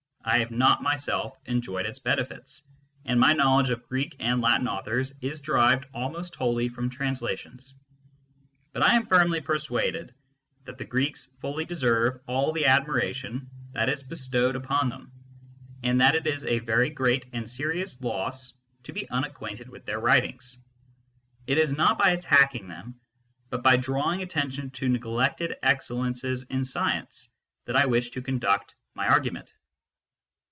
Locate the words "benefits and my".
1.97-3.33